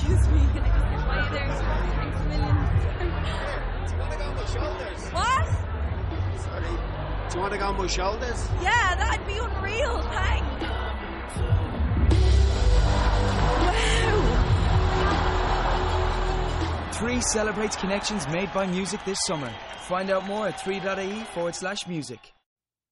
[0.00, 0.40] Excuse me.
[0.54, 1.48] Can I just get by you there?
[1.92, 2.56] Thanks a million.
[5.12, 5.46] What?
[7.28, 8.48] Do you want to go on my shoulders?
[8.62, 10.00] Yeah, that'd be unreal.
[10.02, 10.64] Thanks.
[13.60, 14.24] Wow.
[16.94, 19.52] Three celebrates connections made by music this summer.
[19.82, 22.32] Find out more at 3.ie forward slash music.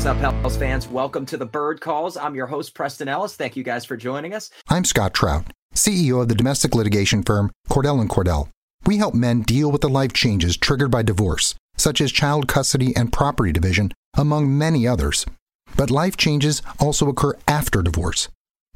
[0.00, 0.88] What's up, Pels fans?
[0.88, 2.16] Welcome to the Bird Calls.
[2.16, 3.36] I'm your host, Preston Ellis.
[3.36, 4.48] Thank you guys for joining us.
[4.66, 8.48] I'm Scott Trout, CEO of the domestic litigation firm Cordell and Cordell.
[8.86, 12.96] We help men deal with the life changes triggered by divorce, such as child custody
[12.96, 15.26] and property division, among many others.
[15.76, 18.30] But life changes also occur after divorce.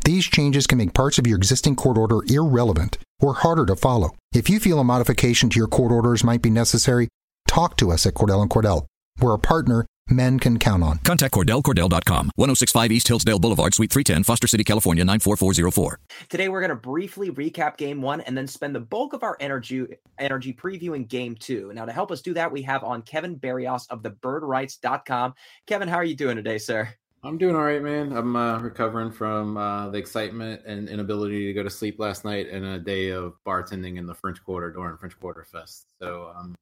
[0.05, 4.11] These changes can make parts of your existing court order irrelevant or harder to follow.
[4.35, 7.09] If you feel a modification to your court orders might be necessary,
[7.49, 8.85] talk to us at Cordell and Cordell.
[9.21, 10.99] We're a partner men can count on.
[10.99, 15.99] Contact Cordell, CordellCordell.com, 1065 East Hillsdale Boulevard, Suite 310, Foster City, California, 94404.
[16.29, 19.37] Today we're going to briefly recap game one and then spend the bulk of our
[19.41, 19.87] energy
[20.19, 21.73] energy previewing game two.
[21.75, 25.35] Now to help us do that, we have on Kevin Barrios of the birdwrites.com.
[25.67, 26.89] Kevin, how are you doing today, sir?
[27.23, 28.13] I'm doing all right, man.
[28.13, 32.51] I'm uh, recovering from uh, the excitement and inability to go to sleep last night
[32.51, 35.87] and a day of bartending in the French Quarter during French Quarter Fest.
[35.99, 36.55] So I'm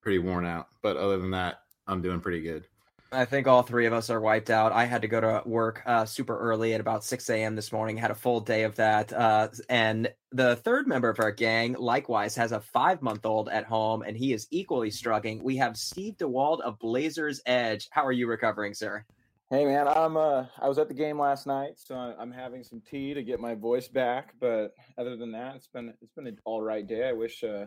[0.00, 0.68] pretty worn out.
[0.80, 2.66] But other than that, I'm doing pretty good.
[3.12, 4.72] I think all three of us are wiped out.
[4.72, 7.54] I had to go to work uh, super early at about 6 a.m.
[7.54, 9.12] this morning, had a full day of that.
[9.12, 13.64] Uh, and the third member of our gang, likewise, has a five month old at
[13.64, 15.42] home, and he is equally struggling.
[15.42, 17.88] We have Steve Dewald of Blazers Edge.
[17.90, 19.04] How are you recovering, sir?
[19.48, 22.80] Hey man, I'm uh I was at the game last night, so I'm having some
[22.80, 24.34] tea to get my voice back.
[24.40, 27.08] But other than that, it's been it's been an all right day.
[27.08, 27.66] I wish uh,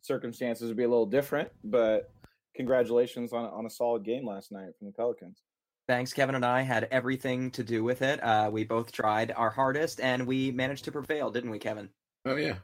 [0.00, 2.10] circumstances would be a little different, but
[2.60, 5.42] congratulations on on a solid game last night from the Pelicans.
[5.88, 6.12] Thanks.
[6.12, 8.22] Kevin and I had everything to do with it.
[8.22, 11.88] Uh, we both tried our hardest, and we managed to prevail, didn't we, Kevin?
[12.26, 12.56] Oh yeah.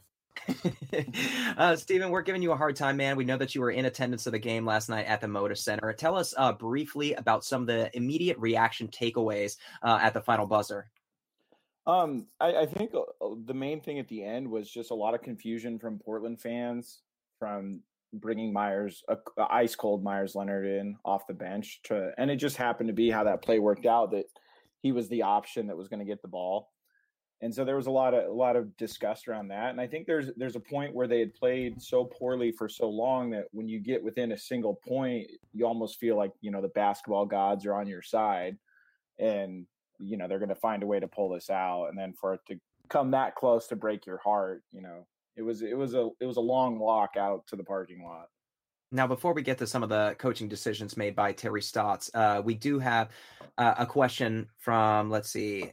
[1.56, 3.16] uh, Stephen, we're giving you a hard time, man.
[3.16, 5.56] We know that you were in attendance of the game last night at the Moda
[5.56, 5.92] Center.
[5.94, 10.46] Tell us uh, briefly about some of the immediate reaction takeaways uh, at the final
[10.46, 10.90] buzzer.
[11.86, 15.14] Um, I, I think uh, the main thing at the end was just a lot
[15.14, 17.00] of confusion from Portland fans
[17.38, 17.80] from
[18.12, 19.16] bringing Meyers, a,
[19.50, 23.10] ice cold Meyers Leonard in off the bench to, and it just happened to be
[23.10, 24.26] how that play worked out that
[24.82, 26.70] he was the option that was going to get the ball.
[27.42, 29.86] And so there was a lot of a lot of disgust around that and i
[29.86, 33.44] think there's there's a point where they had played so poorly for so long that
[33.52, 37.26] when you get within a single point you almost feel like you know the basketball
[37.26, 38.56] gods are on your side
[39.18, 39.66] and
[39.98, 42.34] you know they're going to find a way to pull this out and then for
[42.34, 42.56] it to
[42.88, 45.06] come that close to break your heart you know
[45.36, 48.28] it was it was a it was a long walk out to the parking lot
[48.92, 52.40] now, before we get to some of the coaching decisions made by Terry Stotts, uh,
[52.44, 53.10] we do have
[53.58, 55.72] uh, a question from, let's see,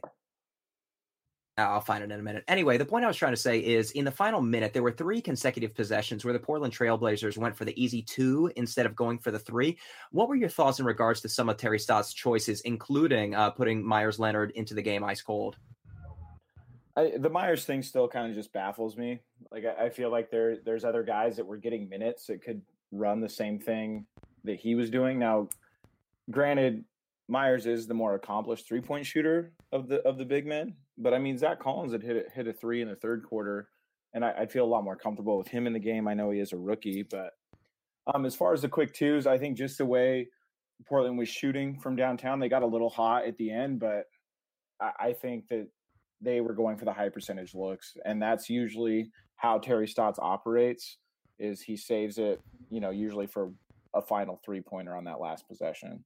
[1.56, 2.42] I'll find it in a minute.
[2.48, 4.90] Anyway, the point I was trying to say is in the final minute, there were
[4.90, 9.20] three consecutive possessions where the Portland Trailblazers went for the easy two instead of going
[9.20, 9.78] for the three.
[10.10, 13.86] What were your thoughts in regards to some of Terry Stotts' choices, including uh, putting
[13.86, 15.56] Meyers Leonard into the game ice cold?
[16.96, 19.20] I, the Meyers thing still kind of just baffles me.
[19.50, 22.62] Like I, I feel like there there's other guys that were getting minutes that could
[22.92, 24.06] run the same thing
[24.44, 25.18] that he was doing.
[25.18, 25.48] Now,
[26.30, 26.84] granted,
[27.28, 31.14] Meyers is the more accomplished three point shooter of the of the big men, but
[31.14, 33.68] I mean Zach Collins had hit hit a three in the third quarter,
[34.12, 36.06] and I, would feel a lot more comfortable with him in the game.
[36.06, 37.32] I know he is a rookie, but
[38.14, 40.28] um, as far as the quick twos, I think just the way
[40.86, 44.04] Portland was shooting from downtown, they got a little hot at the end, but
[44.80, 45.68] I, I think that
[46.24, 50.98] they were going for the high percentage looks, and that's usually how Terry Stotts operates.
[51.38, 52.40] Is he saves it,
[52.70, 53.52] you know, usually for
[53.94, 56.04] a final three pointer on that last possession.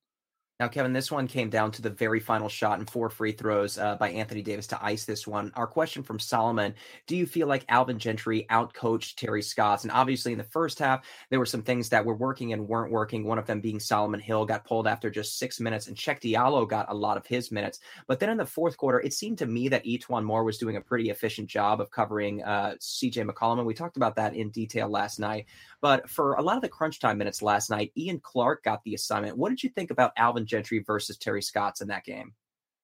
[0.61, 3.79] Now, Kevin, this one came down to the very final shot and four free throws
[3.79, 5.53] uh, by Anthony Davis to ice this one.
[5.55, 6.75] Our question from Solomon
[7.07, 9.85] Do you feel like Alvin Gentry outcoached Terry Stotts?
[9.85, 12.91] And obviously, in the first half, there were some things that were working and weren't
[12.91, 13.23] working.
[13.23, 16.69] One of them being Solomon Hill got pulled after just six minutes, and Cheick Diallo
[16.69, 17.79] got a lot of his minutes.
[18.09, 20.75] But then in the fourth quarter, it seemed to me that E'Twaun Moore was doing
[20.75, 23.59] a pretty efficient job of covering uh, CJ McCollum.
[23.59, 25.47] And we talked about that in detail last night.
[25.81, 28.95] But for a lot of the crunch time minutes last night, Ian Clark got the
[28.95, 29.37] assignment.
[29.37, 32.35] What did you think about Alvin Gentry versus Terry Stotts in that game?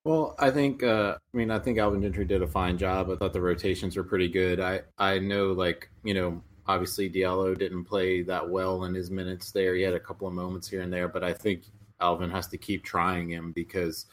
[0.04, 3.10] Well, I think uh, I mean I think Alvin Gentry did a fine job.
[3.10, 4.60] I thought the rotations were pretty good.
[4.60, 9.50] I I know like you know obviously Diallo didn't play that well in his minutes
[9.50, 9.74] there.
[9.74, 11.62] He had a couple of moments here and there, but I think
[12.00, 14.06] Alvin has to keep trying him because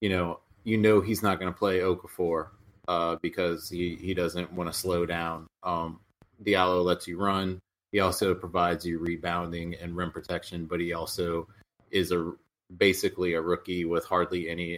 [0.00, 2.48] you know you know he's not going to play Okafor
[2.88, 5.46] uh, because he he doesn't want to slow down.
[5.62, 6.00] Um,
[6.44, 7.60] Diallo lets you run.
[7.96, 11.48] He also provides you rebounding and rim protection, but he also
[11.90, 12.30] is a
[12.76, 14.76] basically a rookie with hardly any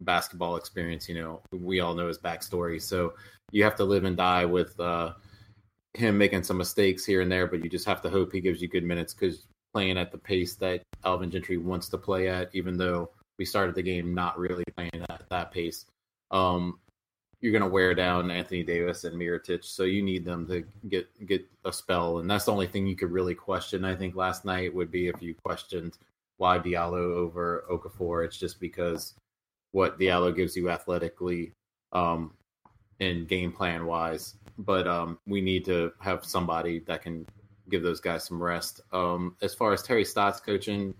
[0.00, 1.10] basketball experience.
[1.10, 3.12] You know, we all know his backstory, so
[3.50, 5.12] you have to live and die with uh,
[5.92, 7.46] him making some mistakes here and there.
[7.46, 9.44] But you just have to hope he gives you good minutes because
[9.74, 13.74] playing at the pace that Alvin Gentry wants to play at, even though we started
[13.74, 15.84] the game not really playing at that pace.
[16.30, 16.78] Um,
[17.42, 21.08] you're going to wear down Anthony Davis and Mirotic, so you need them to get
[21.26, 23.84] get a spell, and that's the only thing you could really question.
[23.84, 25.98] I think last night would be if you questioned
[26.38, 28.24] why Diallo over Okafor.
[28.24, 29.14] It's just because
[29.72, 31.52] what Diallo gives you athletically
[31.92, 32.32] um,
[33.00, 37.26] and game plan wise, but um, we need to have somebody that can
[37.70, 38.82] give those guys some rest.
[38.92, 40.94] Um, as far as Terry Stotts coaching,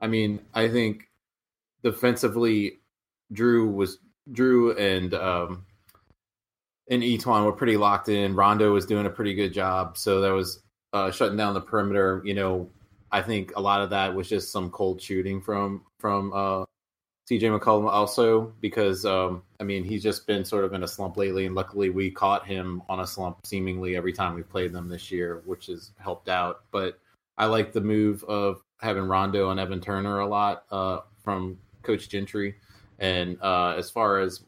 [0.00, 1.08] I mean, I think
[1.82, 2.78] defensively,
[3.34, 3.98] Jrue was
[4.32, 5.66] Jrue and um,
[6.90, 8.34] and E'Twaun were pretty locked in.
[8.34, 10.60] Rondo was doing a pretty good job, so that was
[10.92, 12.20] uh, shutting down the perimeter.
[12.24, 12.68] You know,
[13.12, 16.64] I think a lot of that was just some cold shooting from from uh,
[17.30, 21.16] CJ McCollum also because um, I mean he's just been sort of in a slump
[21.16, 24.88] lately, and luckily we caught him on a slump seemingly every time we played them
[24.88, 26.64] this year, which has helped out.
[26.72, 26.98] But
[27.38, 32.08] I like the move of having Rondo and Evan Turner a lot uh, from Coach
[32.08, 32.56] Gentry,
[32.98, 34.42] and uh, as far as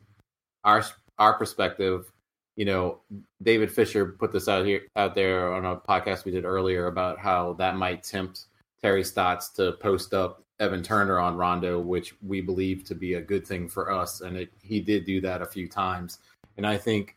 [0.64, 0.84] our
[1.18, 2.11] our perspective,
[2.56, 3.00] you know,
[3.42, 7.18] David Fisher put this out here out there on a podcast we did earlier about
[7.18, 8.46] how that might tempt
[8.82, 13.20] Terry Stotts to post up Evan Turner on Rondo, which we believe to be a
[13.20, 16.18] good thing for us, and it, he did do that a few times.
[16.56, 17.16] And I think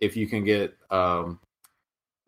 [0.00, 1.40] if you can get um,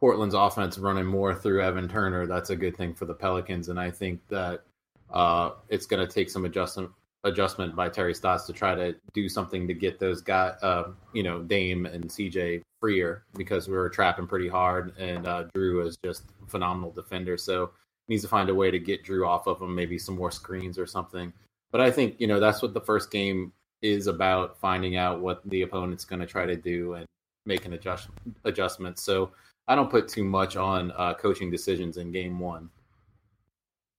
[0.00, 3.68] Portland's offense running more through Evan Turner, that's a good thing for the Pelicans.
[3.68, 4.64] And I think that
[5.10, 6.90] uh, it's going to take some adjustment
[7.24, 11.22] adjustment by Terry Stotts to try to do something to get those guys, uh, you
[11.22, 15.96] know, Dame and CJ freer because we were trapping pretty hard, and uh, Jrue is
[16.04, 17.36] just phenomenal defender.
[17.36, 17.70] So
[18.08, 20.78] needs to find a way to get Jrue off of him, maybe some more screens
[20.78, 21.32] or something.
[21.70, 25.42] But I think you know that's what the first game is about: finding out what
[25.48, 27.06] the opponent's going to try to do and
[27.46, 28.08] making adjust
[28.44, 29.02] adjustments.
[29.02, 29.32] So
[29.66, 32.70] I don't put too much on uh, coaching decisions in game one.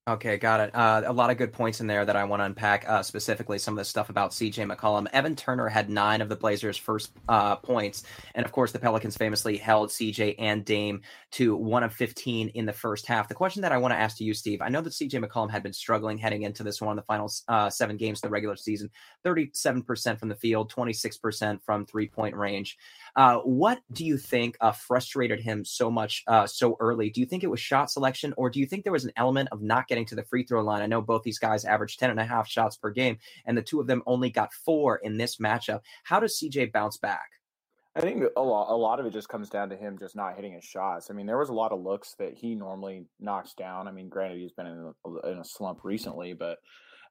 [0.10, 0.74] Okay, got it.
[0.74, 2.84] Uh, a lot of good points in there that I want to unpack.
[2.90, 5.06] Uh, specifically, some of the stuff about CJ McCollum.
[5.14, 8.02] Evan Turner had nine of the Blazers' first uh, points,
[8.34, 11.02] and of course, the Pelicans famously held CJ and Dame
[11.34, 13.28] to one of fifteen in the first half.
[13.28, 15.52] The question that I want to ask to you, Steve, I know that CJ McCollum
[15.52, 18.56] had been struggling heading into this one, the final uh, seven games of the regular
[18.56, 18.90] season.
[19.24, 22.80] Thirty-seven percent from the field, twenty-six percent from three-point range.
[23.16, 27.12] Uh, what do you think uh, frustrated him so much so early?
[27.12, 29.50] Do you think it was shot selection, or do you think there was an element
[29.52, 30.82] of not getting to the free throw line?
[30.82, 33.62] I know both these guys averaged 10 and a half shots per game, and the
[33.62, 35.82] two of them only got four in this matchup.
[36.04, 37.28] How does CJ bounce back?
[37.96, 40.36] I think a lot, a lot of it just comes down to him just not
[40.36, 41.10] hitting his shots.
[41.10, 43.88] I mean, there was a lot of looks that he normally knocks down.
[43.88, 46.58] I mean, granted, he's been in a, in a slump recently, but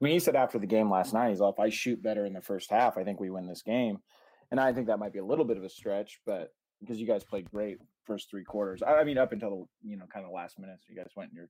[0.01, 2.25] I mean, he said after the game last night, he's like, if I shoot better
[2.25, 3.99] in the first half, I think we win this game
[4.51, 7.07] and I think that might be a little bit of a stretch, but because you
[7.07, 8.83] guys played great first three quarters.
[8.83, 9.51] I, I mean, up until
[9.83, 11.49] the you know kind of last minutes, you guys went in your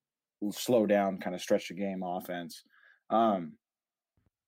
[0.52, 2.62] slow down, kind of stretch the game offense.
[3.10, 3.54] Um,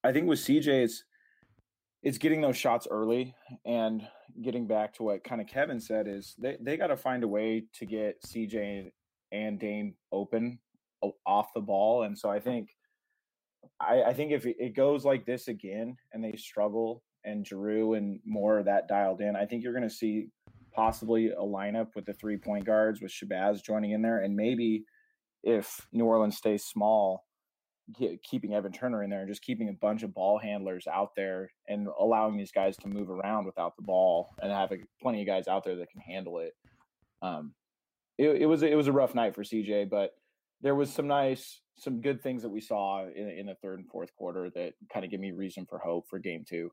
[0.03, 1.05] I think with CJ, it's
[2.03, 3.35] it's getting those shots early
[3.67, 4.07] and
[4.43, 7.29] getting back to what kind of Kevin said is they, they got to find a
[7.29, 8.91] way to get CJ
[9.33, 10.59] and Dame open
[11.27, 12.05] off the ball.
[12.05, 12.71] And so I think
[13.79, 18.19] I, I think if it goes like this again and they struggle and Jrue and
[18.25, 20.29] Moore of that dialed in, I think you're going to see
[20.73, 24.85] possibly a lineup with the three point guards with Shabazz joining in there, and maybe
[25.43, 27.25] if New Orleans stays small,
[28.23, 31.51] keeping Evan Turner in there and just keeping a bunch of ball handlers out there
[31.69, 35.49] and allowing these guys to move around without the ball and having plenty of guys
[35.49, 36.53] out there that can handle it.
[37.23, 37.55] Um,
[38.19, 40.13] it, it was it was a rough night for CJ, but
[40.61, 43.89] there was some nice, some good things that we saw in, in the third and
[43.89, 46.71] fourth quarter that kind of give me reason for hope for game two.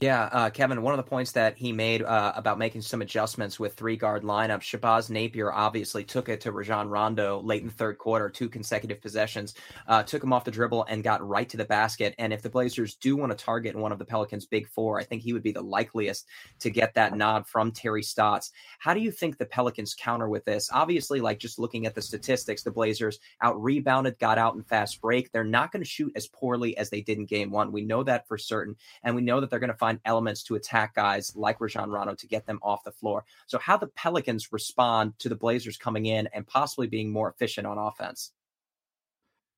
[0.00, 3.60] Yeah, uh, Kevin, one of the points that he made uh, about making some adjustments
[3.60, 7.74] with three guard lineup, Shabazz Napier obviously took it to Rajon Rondo late in the
[7.74, 9.56] third quarter, two consecutive possessions,
[9.88, 12.14] uh, took him off the dribble and got right to the basket.
[12.16, 15.04] And if the Blazers do want to target one of the Pelicans' big four, I
[15.04, 16.26] think he would be the likeliest
[16.60, 18.52] to get that nod from Terry Stotts.
[18.78, 20.70] How do you think the Pelicans counter with this?
[20.72, 25.02] Obviously, like just looking at the statistics, the Blazers out rebounded, got out in fast
[25.02, 25.30] break.
[25.30, 27.70] They're not going to shoot as poorly as they did in game one.
[27.70, 28.76] We know that for certain.
[29.02, 31.90] And we know that they're going to find find elements to attack guys like Rajon
[31.90, 33.24] Rondo to get them off the floor.
[33.46, 37.66] So, how the Pelicans respond to the Blazers coming in and possibly being more efficient
[37.66, 38.32] on offense?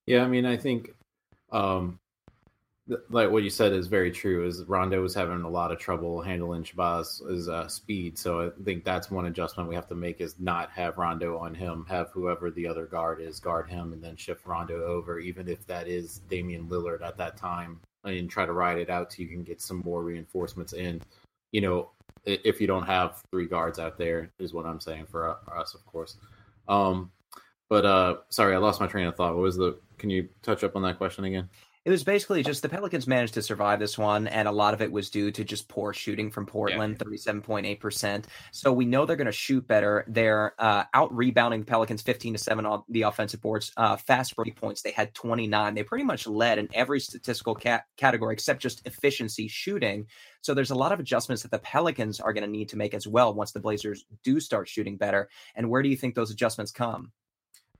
[0.06, 0.94] Yeah, I mean, I think
[1.52, 1.98] um,
[3.10, 4.46] like what you said is very true.
[4.46, 8.84] Is Rondo was having a lot of trouble handling Shabazz's uh, speed, so I think
[8.84, 12.50] that's one adjustment we have to make is not have Rondo on him, have whoever
[12.50, 16.20] the other guard is guard him, and then shift Rondo over, even if that is
[16.28, 19.60] Damian Lillard at that time and try to ride it out so you can get
[19.60, 21.00] some more reinforcements in.
[21.52, 21.90] You know,
[22.24, 25.84] if you don't have three guards out there, is what I'm saying for us, of
[25.86, 26.16] course.
[26.68, 27.10] Um,
[27.68, 29.34] but uh, sorry, I lost my train of thought.
[29.34, 29.78] What was the?
[29.98, 31.48] Can you touch up on that question again?
[31.84, 34.80] It was basically just the Pelicans managed to survive this one, and a lot of
[34.80, 38.28] it was due to just poor shooting from Portland, thirty-seven point eight percent.
[38.52, 40.04] So we know they're going to shoot better.
[40.06, 43.72] They're uh, out rebounding the Pelicans fifteen to seven on the offensive boards.
[43.76, 45.74] Uh, fast break points, they had twenty nine.
[45.74, 50.06] They pretty much led in every statistical ca- category except just efficiency shooting.
[50.40, 52.94] So there's a lot of adjustments that the Pelicans are going to need to make
[52.94, 55.28] as well once the Blazers do start shooting better.
[55.56, 57.10] And where do you think those adjustments come?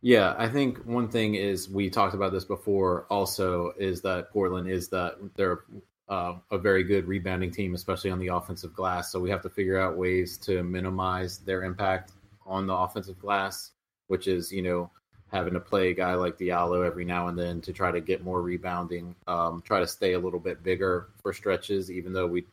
[0.03, 3.07] Yeah, I think one thing is we talked about this before.
[3.09, 5.61] Also, is that Portland is that they're
[6.09, 9.13] uh, a very good rebounding team, especially on the offensive glass.
[9.13, 12.11] So we have to figure out ways to minimize their impact
[12.45, 13.71] on the offensive glass,
[14.09, 14.91] which is you know
[15.31, 18.25] having to play a guy like Diallo every now and then to try to get
[18.25, 22.45] more rebounding, um, try to stay a little bit bigger for stretches, even though we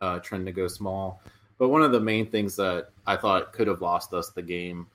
[0.00, 1.20] uh, trend to go small.
[1.58, 4.86] But one of the main things that I thought could have lost us the game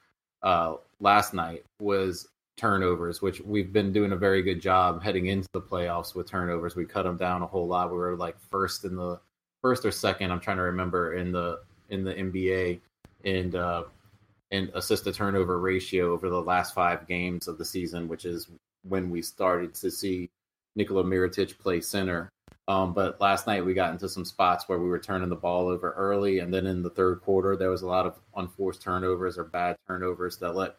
[0.43, 2.27] uh, last night was
[2.57, 6.75] turnovers, which we've been doing a very good job heading into the playoffs with turnovers.
[6.75, 7.91] We cut them down a whole lot.
[7.91, 9.19] We were like first in the
[9.61, 10.31] first or second.
[10.31, 12.79] I'm trying to remember in the in the NBA
[13.23, 13.83] and uh,
[14.51, 18.47] and assist to turnover ratio over the last five games of the season, which is
[18.87, 20.29] when we started to see
[20.75, 22.29] Nikola Mirotic play center.
[22.69, 25.67] Um, but last night we got into some spots where we were turning the ball
[25.67, 29.39] over early, and then in the third quarter there was a lot of unforced turnovers
[29.39, 30.75] or bad turnovers that let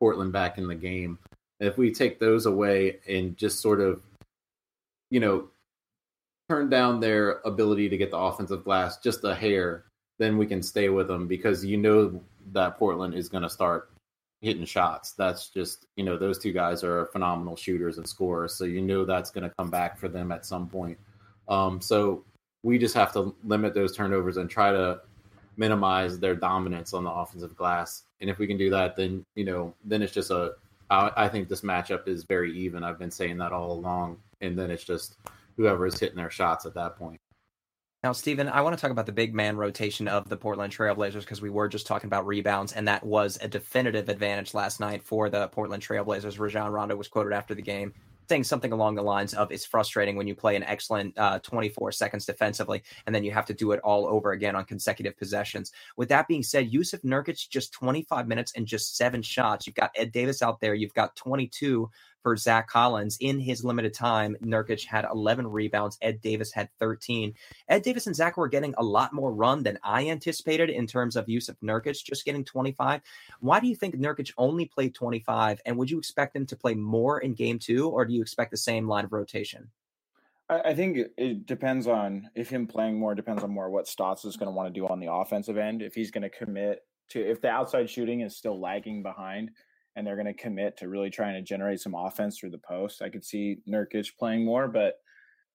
[0.00, 1.16] Portland back in the game.
[1.60, 4.02] If we take those away and just sort of,
[5.12, 5.48] you know,
[6.48, 9.84] turn down their ability to get the offensive glass just a hair,
[10.18, 12.20] then we can stay with them because you know
[12.52, 13.90] that Portland is going to start
[14.40, 15.12] hitting shots.
[15.12, 18.54] That's just, you know, those two guys are phenomenal shooters and scorers.
[18.54, 20.98] So you know that's going to come back for them at some point.
[21.48, 22.24] Um, so
[22.62, 25.00] we just have to limit those turnovers and try to
[25.56, 28.04] minimize their dominance on the offensive glass.
[28.20, 30.54] And if we can do that, then you know, then it's just a.
[30.90, 32.82] I, I think this matchup is very even.
[32.82, 35.16] I've been saying that all along, and then it's just
[35.56, 37.20] whoever is hitting their shots at that point.
[38.04, 41.20] Now, Stephen, I want to talk about the big man rotation of the Portland Trailblazers
[41.20, 45.02] because we were just talking about rebounds, and that was a definitive advantage last night
[45.02, 46.38] for the Portland Trailblazers.
[46.38, 47.92] Rajon Rondo was quoted after the game
[48.28, 51.92] saying something along the lines of it's frustrating when you play an excellent uh, 24
[51.92, 55.72] seconds defensively and then you have to do it all over again on consecutive possessions.
[55.96, 59.66] With that being said, Jusuf Nurkic just 25 minutes and just seven shots.
[59.66, 60.74] You've got Ed Davis out there.
[60.74, 61.90] You've got 22
[62.22, 63.16] for Zach Collins.
[63.20, 65.98] In his limited time, Nurkic had 11 rebounds.
[66.02, 67.34] Ed Davis had 13.
[67.68, 71.16] Ed Davis and Zach were getting a lot more run than I anticipated in terms
[71.16, 73.00] of use of Nurkic, just getting 25.
[73.40, 75.60] Why do you think Nurkic only played 25?
[75.64, 78.50] And would you expect him to play more in game two, or do you expect
[78.50, 79.70] the same line of rotation?
[80.50, 84.38] I think it depends on if him playing more depends on more what Stotts is
[84.38, 85.82] going to want to do on the offensive end.
[85.82, 89.50] If he's going to commit to if the outside shooting is still lagging behind,
[89.96, 93.02] and they're going to commit to really trying to generate some offense through the post.
[93.02, 94.94] I could see Nurkic playing more, but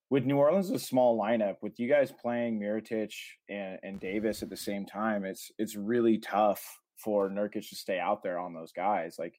[0.09, 3.13] with New Orleans a small lineup, with you guys playing Mirotic
[3.49, 6.61] and, and Davis at the same time, it's it's really tough
[6.97, 9.15] for Nurkic to stay out there on those guys.
[9.17, 9.33] Like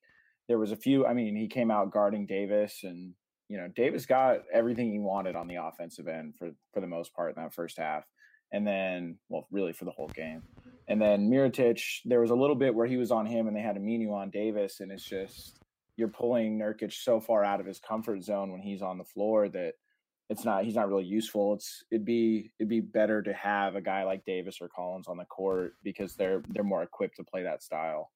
[0.49, 1.07] there was a few.
[1.07, 3.15] I mean, he came out guarding Davis, and
[3.49, 7.15] you know Davis got everything he wanted on the offensive end for for the most
[7.15, 8.05] part in that first half,
[8.53, 10.43] and then well, really for the whole game.
[10.89, 13.63] And then Mirotic, there was a little bit where he was on him and they
[13.63, 15.59] had Aminu on Davis, and it's just
[15.97, 19.49] you're pulling Nurkic so far out of his comfort zone when he's on the floor
[19.49, 19.75] that
[20.31, 21.55] it's not he's not really useful.
[21.55, 25.17] It's it'd be it'd be better to have a guy like Davis or Collins on
[25.17, 28.11] the court because they're they're more equipped to play that style.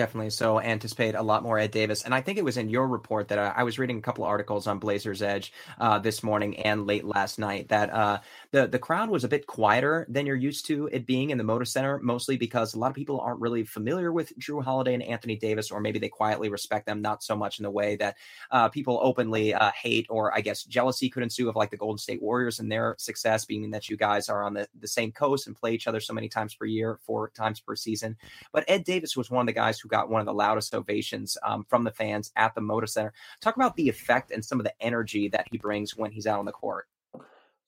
[0.00, 0.30] Definitely.
[0.30, 2.04] So anticipate a lot more Ed Davis.
[2.04, 4.24] And I think it was in your report that uh, I was reading a couple
[4.24, 8.66] of articles on Blazers Edge uh, this morning and late last night that uh, the
[8.66, 11.66] the crowd was a bit quieter than you're used to it being in the Moda
[11.66, 15.36] Center, mostly because a lot of people aren't really familiar with Jrue Holiday and Anthony
[15.36, 18.16] Davis, or maybe they quietly respect them, not so much in the way that
[18.50, 21.98] uh, people openly uh, hate, or I guess jealousy could ensue of like the Golden
[21.98, 25.46] State Warriors and their success, being that you guys are on the, the same coast
[25.46, 28.16] and play each other so many times per year, four times per season.
[28.50, 31.36] But Ed Davis was one of the guys who got one of the loudest ovations
[31.42, 33.12] um, from the fans at the Moda Center.
[33.40, 36.38] Talk about the effect and some of the energy that he brings when he's out
[36.38, 36.86] on the court.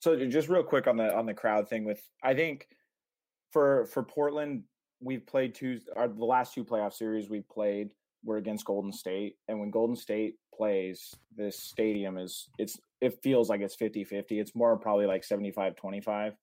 [0.00, 2.66] So just real quick on the on the crowd thing with I think
[3.50, 4.64] for for Portland
[5.00, 7.90] we've played two our, the last two playoff series we played
[8.24, 13.48] were against Golden State and when Golden State plays this stadium is it's it feels
[13.48, 16.34] like it's 50-50 it's more probably like 75-25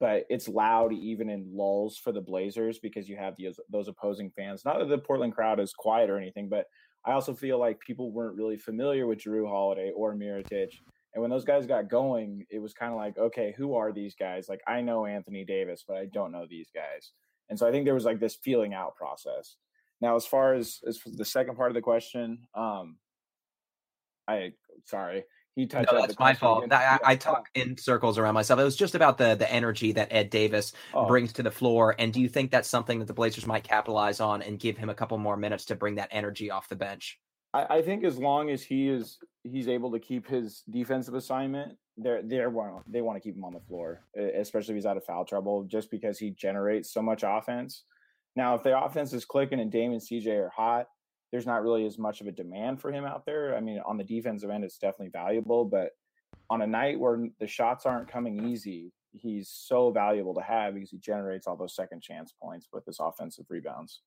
[0.00, 4.30] but it's loud even in lulls for the Blazers because you have those those opposing
[4.30, 4.64] fans.
[4.64, 6.66] Not that the Portland crowd is quiet or anything, but
[7.04, 10.70] I also feel like people weren't really familiar with Jrue Holiday or Mirotic.
[11.14, 14.14] And when those guys got going, it was kind of like, okay, who are these
[14.14, 14.48] guys?
[14.48, 17.12] Like I know Anthony Davis, but I don't know these guys.
[17.48, 19.56] And so I think there was like this feeling out process.
[20.00, 22.98] Now, as far as as the second part of the question, um,
[24.28, 24.52] I
[24.84, 25.24] sorry,
[25.58, 25.92] he touched.
[25.92, 26.72] No, that's my fault.
[26.72, 28.60] I, I, talk in circles around myself.
[28.60, 31.06] It was just about the the energy that Ed Davis oh.
[31.06, 31.96] brings to the floor.
[31.98, 34.88] And do you think that's something that the Blazers might capitalize on and give him
[34.88, 37.18] a couple more minutes to bring that energy off the bench?
[37.52, 41.76] I, I think as long as he is he's able to keep his defensive assignment,
[41.96, 42.52] they're they're
[42.86, 45.64] they want to keep him on the floor, especially if he's out of foul trouble,
[45.64, 47.82] just because he generates so much offense.
[48.36, 50.86] Now, if the offense is clicking and Dame and CJ are hot,
[51.30, 53.56] there's not really as much of a demand for him out there.
[53.56, 55.92] I mean, on the defensive end, it's definitely valuable, but
[56.50, 60.90] on a night where the shots aren't coming easy, he's so valuable to have because
[60.90, 64.02] he generates all those second chance points with his offensive rebounds.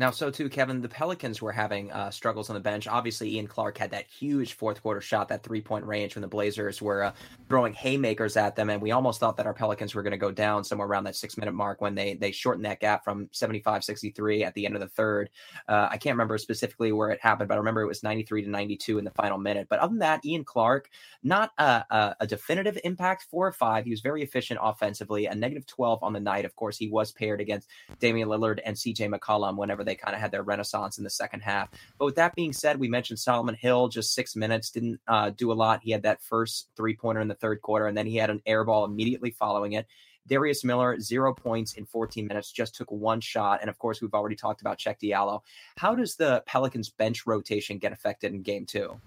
[0.00, 2.88] Now, so too, Kevin, the Pelicans were having uh, struggles on the bench.
[2.88, 6.28] Obviously, Ian Clark had that huge fourth quarter shot, that three point range when the
[6.28, 7.12] Blazers were uh,
[7.48, 8.70] throwing haymakers at them.
[8.70, 11.14] And we almost thought that our Pelicans were going to go down somewhere around that
[11.14, 14.74] six minute mark when they they shortened that gap from 75 63 at the end
[14.74, 15.30] of the third.
[15.68, 18.50] Uh, I can't remember specifically where it happened, but I remember it was 93 to
[18.50, 19.68] 92 in the final minute.
[19.70, 20.90] But other than that, Ian Clark,
[21.22, 23.84] not a, a, a definitive impact, four or five.
[23.84, 26.44] He was very efficient offensively, a negative 12 on the night.
[26.44, 27.68] Of course, he was paired against
[28.00, 31.40] Damian Lillard and CJ McCollum whenever they kind of had their renaissance in the second
[31.40, 31.70] half.
[31.98, 35.52] But with that being said, we mentioned Solomon Hill, just six minutes, didn't uh, do
[35.52, 35.80] a lot.
[35.82, 38.42] He had that first three pointer in the third quarter, and then he had an
[38.46, 39.86] air ball immediately following it.
[40.26, 43.60] Darius Miller, zero points in 14 minutes, just took one shot.
[43.60, 45.40] And of course, we've already talked about Cheick Diallo.
[45.76, 48.98] How does the Pelicans bench rotation get affected in game two?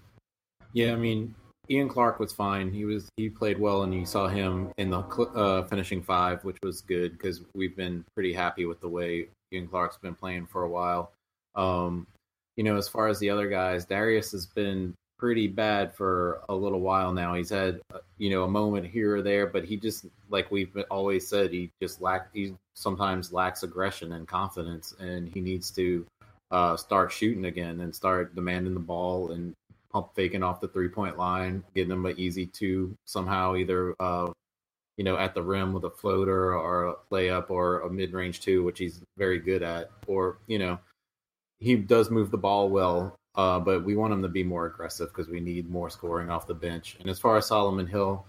[0.72, 1.34] Yeah, I mean,
[1.70, 2.72] Ian Clark was fine.
[2.72, 6.58] He was he played well, and you saw him in the uh, finishing five, which
[6.62, 10.62] was good because we've been pretty happy with the way Ian Clark's been playing for
[10.62, 11.12] a while.
[11.54, 12.06] Um,
[12.56, 16.54] you know, as far as the other guys, Darius has been pretty bad for a
[16.54, 17.34] little while now.
[17.34, 20.76] He's had uh, you know a moment here or there, but he just like we've
[20.90, 26.06] always said, he just lack he sometimes lacks aggression and confidence, and he needs to
[26.50, 29.54] uh, start shooting again and start demanding the ball and
[29.90, 34.30] pump faking off the three point line, getting them an easy two somehow, either uh,
[34.98, 38.40] you know at the rim with a floater or a layup or a mid range
[38.40, 40.78] two, which he's very good at, or you know
[41.60, 45.08] he does move the ball well, uh, but we want him to be more aggressive
[45.08, 46.96] because we need more scoring off the bench.
[47.00, 48.24] And as far as Solomon Hill,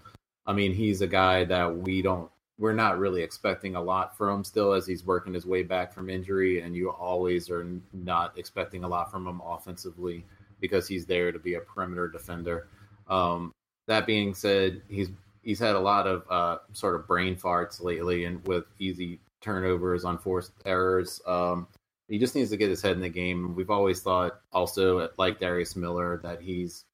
[0.46, 4.44] I mean, he's a guy that we don't, we're not really expecting a lot from
[4.44, 6.60] still as he's working his way back from injury.
[6.60, 10.24] And you always are not expecting a lot from him offensively
[10.60, 12.68] because he's there to be a perimeter defender.
[13.08, 13.52] Um,
[13.86, 15.10] that being said, he's
[15.42, 20.04] he's had a lot of uh, sort of brain farts lately, and with easy turnovers,
[20.04, 21.20] unforced errors.
[21.26, 21.66] Um,
[22.08, 23.54] he just needs to get his head in the game.
[23.54, 26.84] We've always thought also like Darius Miller that he's,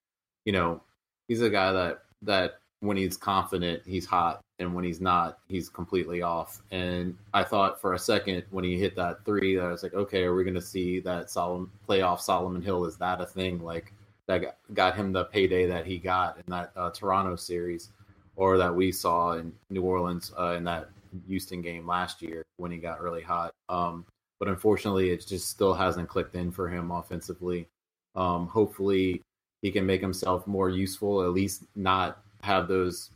[0.44, 0.82] you know,
[1.26, 5.68] he's a guy that that when he's confident, he's hot, and when he's not, he's
[5.68, 6.60] completely off.
[6.70, 9.94] And I thought for a second when he hit that three, that I was like,
[9.94, 12.84] okay, are we going to see that Solomon playoff Solomon Hill?
[12.84, 13.92] Is that a thing like
[14.26, 17.90] that got him the payday that he got in that uh, Toronto series,
[18.36, 20.90] or that we saw in New Orleans uh, in that
[21.26, 23.52] Houston game last year when he got really hot?
[23.68, 24.06] Um,
[24.38, 27.68] but unfortunately, it just still hasn't clicked in for him offensively.
[28.14, 29.22] Um, hopefully,
[29.62, 33.10] he can make himself more useful, at least not have those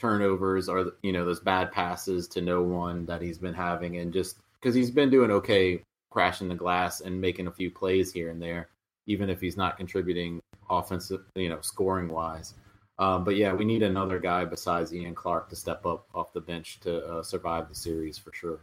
[0.00, 4.12] turnovers or you know those bad passes to no one that he's been having, and
[4.12, 8.30] just because he's been doing okay crashing the glass and making a few plays here
[8.30, 8.68] and there,
[9.06, 12.54] even if he's not contributing offensive, you know, scoring wise.
[12.98, 16.40] Um, but yeah, we need another guy besides Ian Clark to step up off the
[16.40, 18.60] bench to uh, survive the series for sure.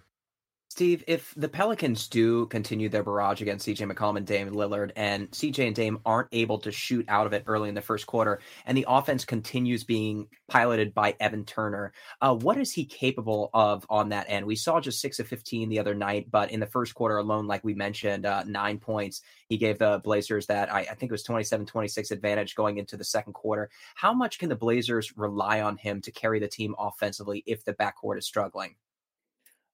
[0.72, 5.30] Steve, if the Pelicans do continue their barrage against CJ McCollum and Dame Lillard, and
[5.32, 8.40] CJ and Dame aren't able to shoot out of it early in the first quarter,
[8.66, 13.86] and the offense continues being piloted by Evan Turner, uh, what is he capable of
[13.90, 14.46] on that end?
[14.46, 17.48] We saw just six of 15 the other night, but in the first quarter alone,
[17.48, 19.24] like we mentioned, uh, nine points.
[19.50, 22.96] He gave the Blazers that, I, I think it was 27 26 advantage going into
[22.96, 23.70] the second quarter.
[23.96, 27.74] How much can the Blazers rely on him to carry the team offensively if the
[27.74, 28.76] backcourt is struggling?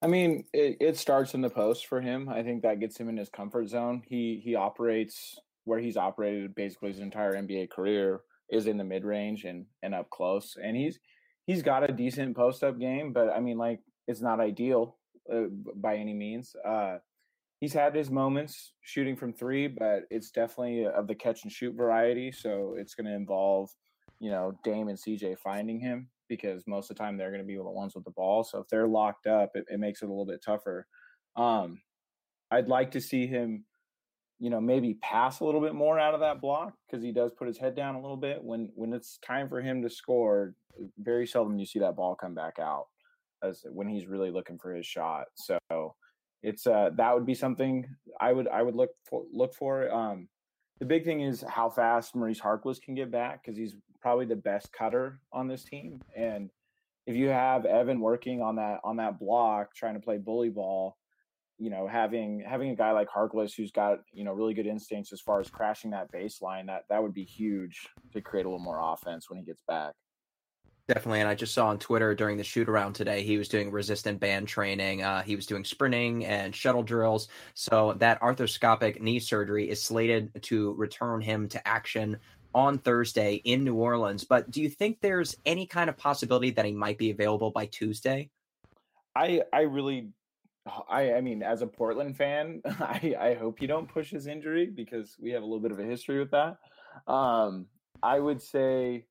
[0.01, 2.29] I mean, it, it starts in the post for him.
[2.29, 4.03] I think that gets him in his comfort zone.
[4.05, 9.03] He he operates where he's operated basically his entire NBA career is in the mid
[9.03, 10.55] range and and up close.
[10.61, 10.99] And he's
[11.47, 14.97] he's got a decent post up game, but I mean, like it's not ideal
[15.33, 16.55] uh, by any means.
[16.63, 16.97] Uh,
[17.59, 21.75] he's had his moments shooting from three, but it's definitely of the catch and shoot
[21.75, 22.31] variety.
[22.31, 23.71] So it's going to involve,
[24.19, 27.47] you know, Dame and CJ finding him because most of the time they're going to
[27.47, 28.43] be the ones with the ball.
[28.43, 30.87] So if they're locked up, it, it makes it a little bit tougher.
[31.35, 31.81] Um,
[32.51, 33.65] I'd like to see him,
[34.39, 37.31] you know, maybe pass a little bit more out of that block because he does
[37.31, 38.43] put his head down a little bit.
[38.43, 40.53] When when it's time for him to score,
[40.99, 42.87] very seldom you see that ball come back out
[43.43, 45.25] as when he's really looking for his shot.
[45.35, 45.95] So
[46.43, 47.85] it's uh that would be something
[48.21, 49.91] I would I would look for look for.
[49.91, 50.29] Um,
[50.79, 54.35] the big thing is how fast Maurice Harkless can get back because he's probably the
[54.35, 56.01] best cutter on this team.
[56.15, 56.49] And
[57.05, 60.97] if you have Evan working on that on that block, trying to play bully ball,
[61.57, 65.11] you know, having having a guy like Harkless who's got you know really good instincts
[65.13, 68.63] as far as crashing that baseline, that that would be huge to create a little
[68.63, 69.93] more offense when he gets back.
[70.87, 73.71] Definitely, and I just saw on Twitter during the shoot around today, he was doing
[73.71, 75.03] resistant band training.
[75.03, 77.27] Uh, he was doing sprinting and shuttle drills.
[77.55, 82.17] So that arthroscopic knee surgery is slated to return him to action
[82.55, 84.23] on Thursday in New Orleans.
[84.23, 87.65] But do you think there's any kind of possibility that he might be available by
[87.65, 88.29] Tuesday?
[89.13, 90.09] I I really
[90.89, 94.67] I I mean as a Portland fan, I I hope you don't push his injury
[94.67, 96.57] because we have a little bit of a history with that.
[97.11, 97.65] Um
[98.01, 99.05] I would say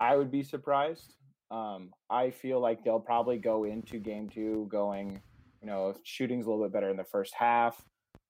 [0.00, 1.14] I would be surprised.
[1.50, 5.20] Um, I feel like they'll probably go into game two going,
[5.60, 7.80] you know, shooting's a little bit better in the first half.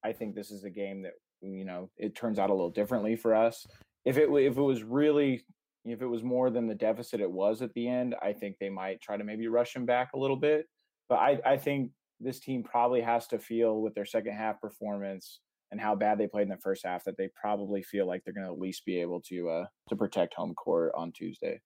[0.05, 3.17] I think this is a game that you know it turns out a little differently
[3.17, 3.67] for us.
[4.05, 5.45] If it if it was really
[5.85, 8.69] if it was more than the deficit it was at the end, I think they
[8.69, 10.67] might try to maybe rush him back a little bit.
[11.09, 15.41] But I I think this team probably has to feel with their second half performance
[15.71, 18.35] and how bad they played in the first half that they probably feel like they're
[18.35, 21.61] going to at least be able to uh, to protect home court on Tuesday.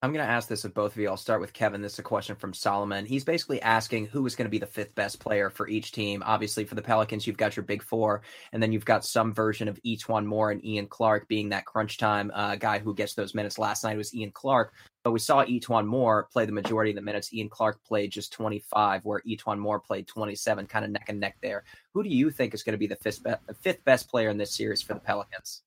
[0.00, 1.08] I'm going to ask this of both of you.
[1.08, 1.82] I'll start with Kevin.
[1.82, 3.04] This is a question from Solomon.
[3.04, 6.22] He's basically asking who is going to be the fifth best player for each team.
[6.24, 9.66] Obviously, for the Pelicans, you've got your big four, and then you've got some version
[9.66, 13.34] of E'Twaun Moore and Ian Clark being that crunch time uh, guy who gets those
[13.34, 13.58] minutes.
[13.58, 17.02] Last night was Ian Clark, but we saw E'Twaun Moore play the majority of the
[17.02, 17.34] minutes.
[17.34, 21.38] Ian Clark played just 25, where E'Twaun Moore played 27, kind of neck and neck
[21.42, 21.64] there.
[21.92, 23.26] Who do you think is going to be the fifth,
[23.62, 25.62] fifth best player in this series for the Pelicans?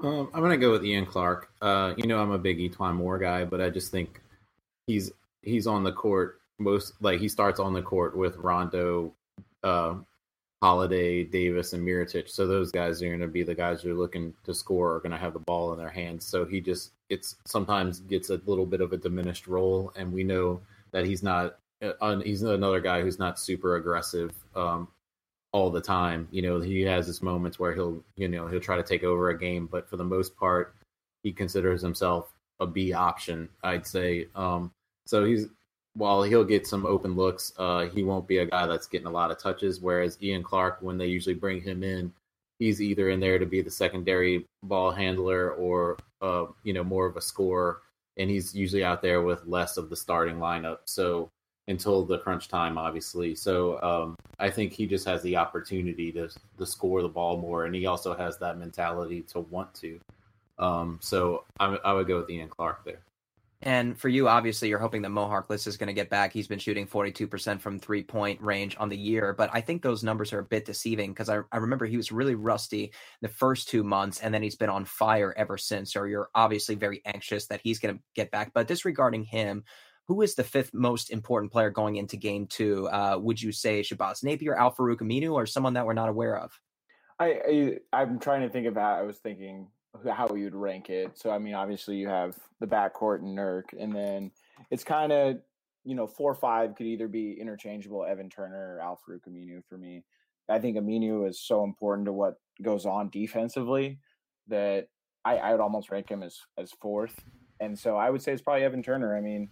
[0.00, 1.50] I'm gonna go with Ian Clark.
[1.60, 4.20] Uh, you know, I'm a big E'Twaun Moore guy, but I just think
[4.86, 5.10] he's
[5.42, 9.12] he's on the court most like he starts on the court with Rondo,
[9.62, 9.94] uh,
[10.62, 12.28] Holiday, Davis, and Mirotic.
[12.28, 15.00] So those guys are going to be the guys who are looking to score are
[15.00, 16.24] going to have the ball in their hands.
[16.24, 20.24] So he just it's sometimes gets a little bit of a diminished role, and we
[20.24, 20.60] know
[20.92, 21.58] that he's not.
[21.80, 24.88] Uh, he's another guy who's not super aggressive um,
[25.58, 26.28] all the time.
[26.30, 29.30] You know, he has his moments where he'll you know he'll try to take over
[29.30, 30.74] a game, but for the most part,
[31.22, 33.48] he considers himself a B option.
[33.64, 34.28] I'd say.
[34.34, 34.70] Um,
[35.06, 35.46] so he's
[35.94, 39.10] while he'll get some open looks, uh, he won't be a guy that's getting a
[39.10, 39.80] lot of touches.
[39.80, 42.12] Whereas Ian Clark, when they usually bring him in,
[42.60, 47.06] he's either in there to be the secondary ball handler or uh, you know more
[47.06, 47.82] of a scorer,
[48.16, 50.78] and he's usually out there with less of the starting lineup.
[50.84, 51.30] So
[51.68, 53.34] until the crunch time, obviously.
[53.34, 56.28] So um, I think he just has the opportunity to
[56.58, 60.00] to score the ball more, and he also has that mentality to want to.
[60.58, 63.02] Um, so I, I would go with Ian Clark there.
[63.60, 66.32] And for you, obviously, you're hoping that Mo Harkless is going to get back.
[66.32, 70.04] He's been shooting 42% from three point range on the year, but I think those
[70.04, 73.68] numbers are a bit deceiving because I, I remember he was really rusty the first
[73.68, 75.92] two months and then he's been on fire ever since.
[75.92, 78.52] So you're obviously very anxious that he's going to get back.
[78.54, 79.64] But disregarding him,
[80.08, 82.88] who is the fifth most important player going into game two?
[82.88, 86.36] Uh, would you say Shabazz Napier, Al Farouq Aminu, or someone that we're not aware
[86.36, 86.58] of?
[87.20, 88.98] I, I I'm trying to think about.
[88.98, 89.68] I was thinking
[90.10, 91.18] how you'd rank it.
[91.18, 94.30] So I mean, obviously you have the backcourt and Nurk, and then
[94.70, 95.36] it's kind of
[95.84, 100.04] you know four five could either be interchangeable Evan Turner or Al-Farouq Aminu for me.
[100.48, 103.98] I think Aminu is so important to what goes on defensively
[104.46, 104.88] that
[105.22, 107.22] I, I would almost rank him as as fourth.
[107.60, 109.16] And so I would say it's probably Evan Turner.
[109.16, 109.50] I mean,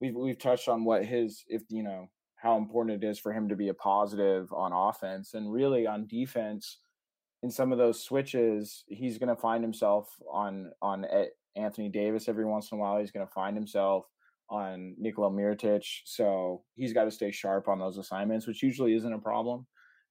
[0.00, 3.48] we've we've touched on what his if you know how important it is for him
[3.48, 6.78] to be a positive on offense and really on defense
[7.42, 11.06] in some of those switches he's going to find himself on on
[11.56, 14.04] Anthony Davis every once in a while he's going to find himself
[14.50, 19.12] on Nikola Mirotic so he's got to stay sharp on those assignments which usually isn't
[19.12, 19.66] a problem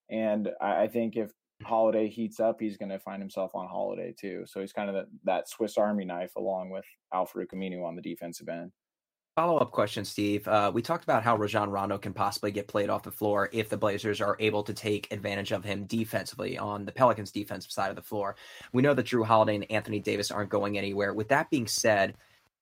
[0.09, 1.31] and I, I think if
[1.63, 4.95] Holiday heats up he's going to find himself on Holiday too so he's kind of
[4.95, 8.71] the, that Swiss Army knife along with Al-Farouq Aminu on the defensive end
[9.37, 10.47] Follow up question, Steve.
[10.47, 13.69] Uh, we talked about how Rajon Rondo can possibly get played off the floor if
[13.69, 17.91] the Blazers are able to take advantage of him defensively on the Pelicans' defensive side
[17.91, 18.35] of the floor.
[18.73, 21.13] We know that Jrue Holiday and Anthony Davis aren't going anywhere.
[21.13, 22.15] With that being said,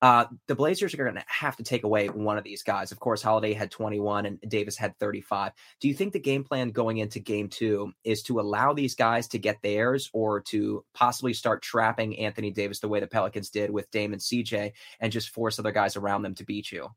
[0.05, 2.91] uh, the Blazers are going to have to take away one of these guys.
[2.91, 5.51] Of course, Holiday had 21 and Davis had 35.
[5.79, 9.27] Do you think the game plan going into game two is to allow these guys
[9.29, 13.71] to get theirs or to possibly start trapping Anthony Davis the way the Pelicans did
[13.71, 16.89] with Dame and CJ and just force other guys around them to beat you?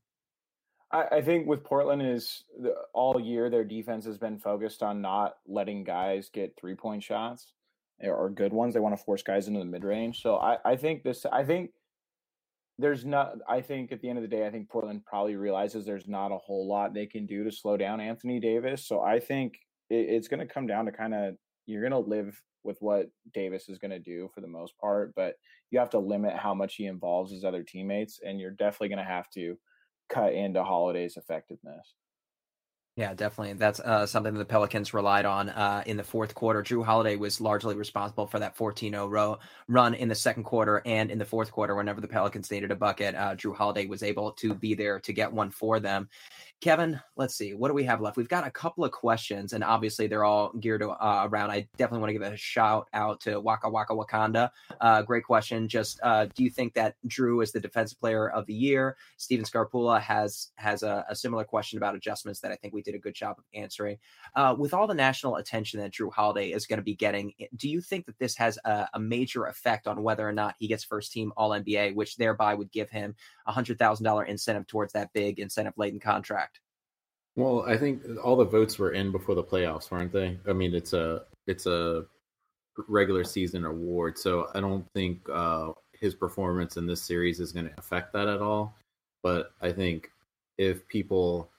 [0.91, 5.37] I, think with Portland is the, all year their defense has been focused on not
[5.47, 7.53] letting guys get three point shots
[8.03, 8.75] or good ones.
[8.75, 10.21] They want to force guys into the mid range.
[10.21, 11.71] So I, I think this I think
[12.79, 15.85] there's not i think at the end of the day i think portland probably realizes
[15.85, 18.87] there's not a whole lot they can do to slow down anthony davis.
[18.87, 22.09] So i think it, it's going to come down to kind of you're going to
[22.09, 25.35] live with what davis is going to do for the most part but
[25.71, 28.97] you have to limit how much he involves his other teammates and you're definitely going
[28.97, 29.57] to have to
[30.09, 31.95] cut into holiday's effectiveness
[32.99, 33.53] yeah, definitely.
[33.53, 36.61] That's uh, something that the Pelicans relied on uh, in the fourth quarter.
[36.61, 41.09] Jrue Holiday was largely responsible for that 14 0 run in the second quarter and
[41.09, 41.75] in the fourth quarter.
[41.75, 45.13] Whenever the Pelicans needed a bucket, uh, Jrue Holiday was able to be there to
[45.13, 46.09] get one for them.
[46.61, 47.53] Kevin, let's see.
[47.53, 48.17] What do we have left?
[48.17, 51.51] We've got a couple of questions, and obviously they're all geared uh, around.
[51.51, 54.49] I definitely want to give a shout out to Waka Waka Wakanda.
[54.81, 55.69] Uh, great question.
[55.69, 58.97] Just uh, do you think that Jrue is the defensive player of the year?
[59.15, 62.97] Steven Scarpula has has a, a, similar question about adjustments that I think we did
[62.97, 63.97] a good job of answering.
[64.35, 67.69] Uh, with all the national attention that Jrue Holiday is going to be getting, do
[67.69, 70.83] you think that this has a, a major effect on whether or not he gets
[70.83, 74.93] first team All NBA, which thereby would give him a hundred thousand dollar incentive towards
[74.93, 76.59] that big incentive laden contract?
[77.35, 80.37] Well, I think all the votes were in before the playoffs, weren't they?
[80.47, 82.05] I mean, it's a it's a
[82.87, 87.67] regular season award, so I don't think uh, his performance in this series is going
[87.67, 88.75] to affect that at all.
[89.21, 90.11] But I think
[90.57, 91.49] if people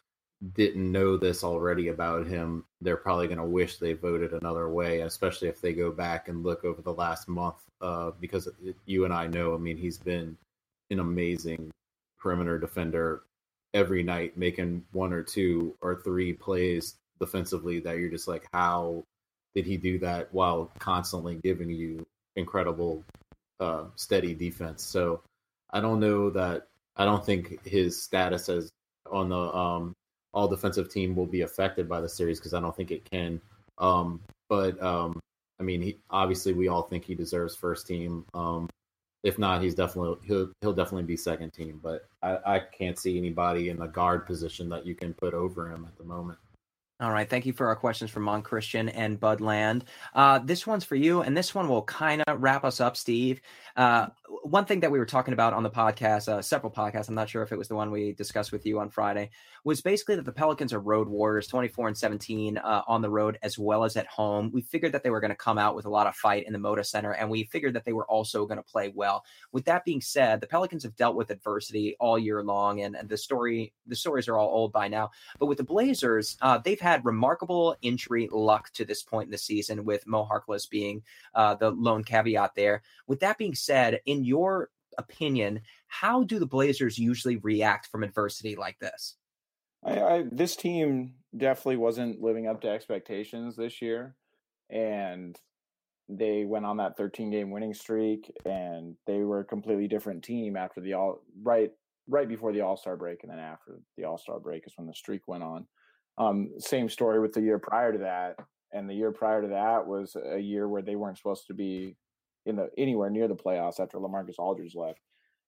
[0.55, 5.01] didn't know this already about him, they're probably going to wish they voted another way,
[5.01, 7.57] especially if they go back and look over the last month.
[7.81, 8.49] Uh, because
[8.87, 10.37] you and I know, I mean, he's been
[10.91, 11.71] an amazing
[12.19, 13.23] perimeter defender
[13.73, 19.05] every night making one or two or three plays defensively that you're just like, how
[19.55, 22.05] did he do that while constantly giving you
[22.37, 23.05] incredible,
[23.61, 24.83] uh, steady defense?
[24.83, 25.23] So
[25.71, 28.71] I don't know that I don't think his status as
[29.11, 29.95] on the um,
[30.33, 33.41] all defensive team will be affected by the series because I don't think it can.
[33.79, 35.21] Um, but um,
[35.59, 38.25] I mean, he, obviously, we all think he deserves first team.
[38.35, 38.69] Um,
[39.23, 41.81] if not, he's definitely he'll he'll definitely be second team.
[41.83, 45.71] But I, I can't see anybody in the guard position that you can put over
[45.71, 46.39] him at the moment.
[47.01, 47.29] All right.
[47.29, 49.87] Thank you for our questions from Mon Christian and Bud Land.
[50.15, 53.41] Uh, this one's for you, and this one will kind of wrap us up, Steve.
[53.81, 54.09] Uh,
[54.43, 57.31] one thing that we were talking about on the podcast, uh, several podcasts, I'm not
[57.31, 59.31] sure if it was the one we discussed with you on Friday,
[59.65, 63.39] was basically that the Pelicans are road warriors, 24 and 17 uh, on the road
[63.43, 64.51] as well as at home.
[64.53, 66.53] We figured that they were going to come out with a lot of fight in
[66.53, 69.25] the Moda Center, and we figured that they were also going to play well.
[69.53, 73.09] With that being said, the Pelicans have dealt with adversity all year long, and, and
[73.09, 75.11] the story the stories are all old by now.
[75.39, 79.39] But with the Blazers, uh, they've had remarkable injury luck to this point in the
[79.39, 81.03] season, with Mo Harkless being
[81.35, 82.83] uh, the lone caveat there.
[83.07, 83.70] With that being said,
[84.07, 89.17] in your opinion, how do the Blazers usually react from adversity like this?
[89.85, 94.15] I, I, this team definitely wasn't living up to expectations this year,
[94.69, 95.39] and
[96.09, 100.57] they went on that 13 game winning streak, and they were a completely different team
[100.57, 101.71] after the all right
[102.09, 104.87] right before the All Star break, and then after the All Star break is when
[104.87, 105.67] the streak went on.
[106.19, 108.37] Um, same story with the year prior to that,
[108.73, 111.97] and the year prior to that was a year where they weren't supposed to be
[112.47, 115.01] in the anywhere near the playoffs after LaMarcus Aldridge left.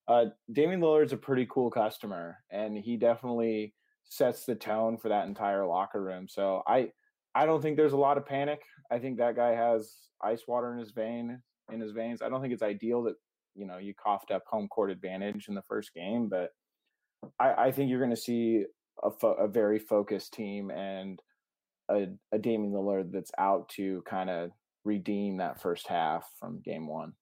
[0.07, 3.73] Uh, Damian Lillard's a pretty cool customer, and he definitely
[4.05, 6.27] sets the tone for that entire locker room.
[6.27, 6.89] So I
[7.35, 8.61] I don't think there's a lot of panic.
[8.91, 11.41] I think that guy has ice water in his vein.
[11.71, 12.21] in his veins.
[12.21, 13.15] I don't think it's ideal that
[13.55, 16.49] you know you coughed up home court advantage in the first game, but
[17.39, 18.65] I, I think you're going to see
[19.01, 21.21] a, fo- a very focused team and
[21.89, 24.51] a, a Damian Lillard that's out to kind of
[24.83, 27.13] redeem that first half from game one.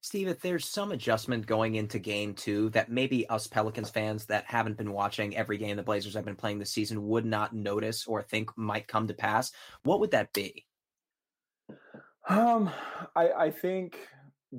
[0.00, 4.44] Steve, if there's some adjustment going into game two that maybe us Pelicans fans that
[4.46, 8.04] haven't been watching every game the Blazers have been playing this season would not notice
[8.06, 9.52] or think might come to pass,
[9.84, 10.66] what would that be?
[12.28, 12.68] Um,
[13.14, 13.96] I, I think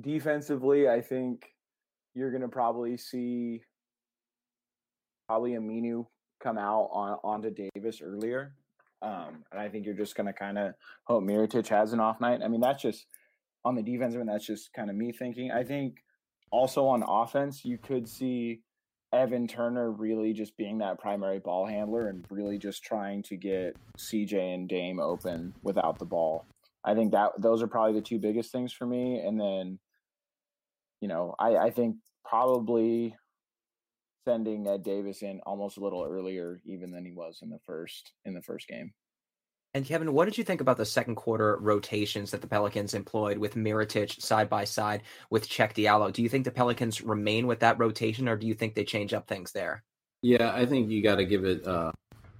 [0.00, 1.44] defensively, I think
[2.14, 3.62] you're going to probably see
[5.28, 6.06] probably Aminu
[6.42, 8.54] come out on onto Davis earlier.
[9.02, 12.20] Um, and I think you're just going to kind of hope Mirotic has an off
[12.20, 12.40] night.
[12.42, 13.06] I mean, that's just
[13.64, 14.28] on the defensive end.
[14.28, 15.50] That's just kind of me thinking.
[15.50, 15.96] I think
[16.50, 18.60] also on offense, you could see
[19.12, 23.76] Evan Turner really just being that primary ball handler and really just trying to get
[23.98, 26.46] CJ and Dame open without the ball.
[26.84, 29.18] I think that those are probably the two biggest things for me.
[29.18, 29.78] And then,
[31.00, 33.14] you know, I, I think probably
[34.24, 38.12] sending Ed Davis in almost a little earlier even than he was in the first
[38.24, 38.92] in the first game.
[39.74, 43.38] And Kevin, what did you think about the second quarter rotations that the Pelicans employed
[43.38, 46.12] with Mirotic side by side with Cheick Diallo?
[46.12, 49.12] Do you think the Pelicans remain with that rotation, or do you think they change
[49.12, 49.82] up things there?
[50.22, 51.90] Yeah, I think you got to give it, uh,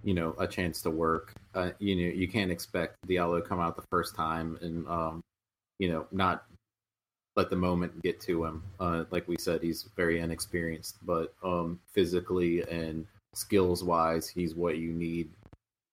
[0.04, 1.34] you know, a chance to work.
[1.56, 5.20] Uh, you know, you can't expect Diallo to come out the first time and, um,
[5.80, 6.44] you know, not
[7.36, 8.62] let the moment get to him.
[8.78, 14.78] Uh, like we said, he's very inexperienced, but um, physically and skills wise, he's what
[14.78, 15.30] you need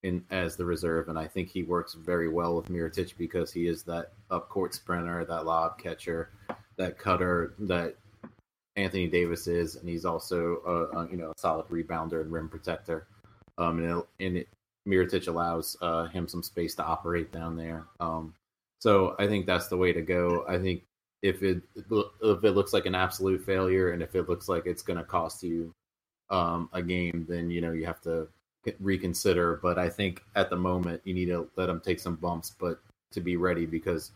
[0.02, 1.08] in as the reserve.
[1.08, 4.74] And I think he works very well with Mirotic because he is that up court
[4.74, 6.30] sprinter, that lob catcher,
[6.76, 7.96] that cutter that
[8.76, 12.48] Anthony Davis is, and he's also a, a you know a solid rebounder and rim
[12.48, 13.06] protector.
[13.58, 14.48] Um, and it, and it,
[15.28, 17.84] allows uh, him some space to operate down there.
[18.00, 18.34] Um,
[18.80, 20.44] so I think that's the way to go.
[20.48, 20.82] I think
[21.22, 24.82] if it if it looks like an absolute failure and if it looks like it's
[24.82, 25.72] going to cost you
[26.30, 28.28] um, a game, then you know you have to
[28.80, 29.60] reconsider.
[29.62, 32.80] But I think at the moment you need to let them take some bumps, but
[33.12, 34.10] to be ready because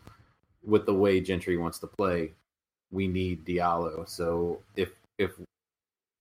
[0.65, 2.33] with the way Gentry wants to play,
[2.91, 4.07] we need Diallo.
[4.07, 5.31] So if if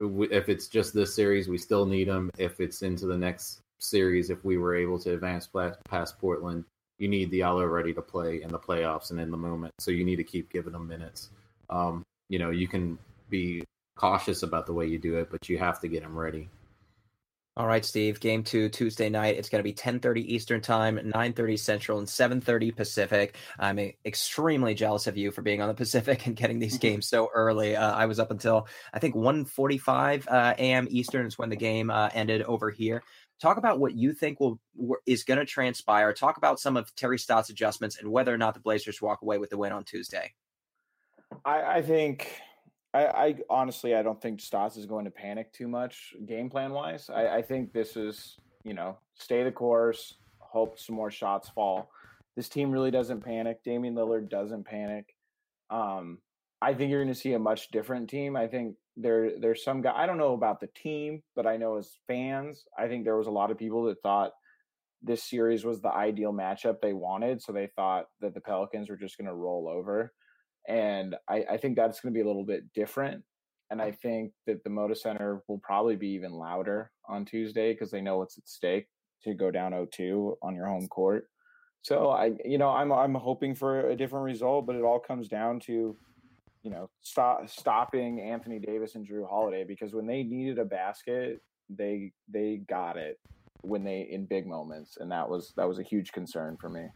[0.01, 2.31] if it's just this series, we still need him.
[2.39, 5.49] If it's into the next series, if we were able to advance
[5.89, 6.65] past Portland,
[6.99, 9.75] you need the Diallo ready to play in the playoffs and in the moment.
[9.79, 11.31] So you need to keep giving them minutes.
[11.69, 13.65] Um, you know, you can be
[13.97, 16.49] cautious about the way you do it, but you have to get them ready.
[17.59, 18.21] All right, Steve.
[18.21, 19.39] Game two Tuesday night.
[19.39, 23.37] It's going to be 10:30 Eastern Time, 9:30 Central, and 7:30 Pacific.
[23.59, 27.31] I'm extremely jealous of you for being on the Pacific and getting these games so
[27.35, 27.75] early.
[27.75, 30.87] Uh, I was up until I think 1:45 uh, a.m.
[30.91, 33.03] Eastern is when the game uh, ended over here.
[33.41, 34.61] Talk about what you think will
[35.07, 36.13] is going to transpire.
[36.13, 39.39] Talk about some of Terry Stotts' adjustments and whether or not the Blazers walk away
[39.39, 40.35] with the win on Tuesday.
[41.43, 42.39] I, I think
[42.97, 46.73] I, I, honestly I don't think Stotts is going to panic too much game plan
[46.73, 47.11] wise.
[47.11, 51.91] I, I, think this is you know stay the course, hope some more shots fall.
[52.37, 53.63] This team really doesn't panic.
[53.65, 55.15] Damian Lillard doesn't panic.
[55.71, 56.19] Um,
[56.63, 58.37] I think you're going to see a much different team.
[58.37, 61.77] I think there there's some guy I don't know about the team, but I know
[61.77, 64.33] as fans, I think there was a lot of people that thought
[65.03, 67.43] this series was the ideal matchup they wanted.
[67.43, 70.13] So they thought that the Pelicans were just going to roll over.
[70.69, 73.23] And I, I think that's going to be a little bit different.
[73.71, 73.99] And I mm.
[73.99, 78.19] think that the Moda Center will probably be even louder on Tuesday because they know
[78.19, 78.87] what's at stake
[79.25, 81.29] to go down 0-2 on your home court.
[81.83, 85.29] So I, you know, I'm I'm hoping for a different result, but it all comes
[85.29, 85.97] down to
[86.67, 91.41] you know, stop stopping Anthony Davis and Jrue Holiday because when they needed a basket,
[91.71, 93.21] they they got it
[93.63, 96.89] when they in big moments, and that was that was a huge concern for me.